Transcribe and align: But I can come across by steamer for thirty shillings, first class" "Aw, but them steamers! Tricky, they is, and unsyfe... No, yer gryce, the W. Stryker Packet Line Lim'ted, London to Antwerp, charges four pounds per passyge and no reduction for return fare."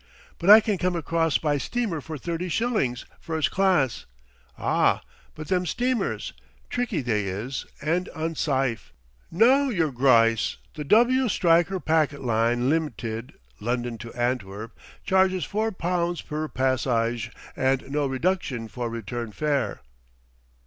But 0.39 0.49
I 0.49 0.61
can 0.61 0.79
come 0.79 0.95
across 0.95 1.37
by 1.37 1.59
steamer 1.59 2.01
for 2.01 2.17
thirty 2.17 2.49
shillings, 2.49 3.05
first 3.19 3.51
class" 3.51 4.07
"Aw, 4.57 4.99
but 5.35 5.49
them 5.49 5.67
steamers! 5.67 6.33
Tricky, 6.71 7.01
they 7.01 7.25
is, 7.25 7.67
and 7.83 8.09
unsyfe... 8.15 8.91
No, 9.29 9.69
yer 9.69 9.91
gryce, 9.91 10.57
the 10.73 10.83
W. 10.83 11.29
Stryker 11.29 11.79
Packet 11.79 12.23
Line 12.23 12.67
Lim'ted, 12.67 13.33
London 13.59 13.99
to 13.99 14.11
Antwerp, 14.13 14.75
charges 15.03 15.45
four 15.45 15.71
pounds 15.71 16.21
per 16.23 16.47
passyge 16.47 17.29
and 17.55 17.91
no 17.91 18.07
reduction 18.07 18.67
for 18.67 18.89
return 18.89 19.31
fare." 19.31 19.81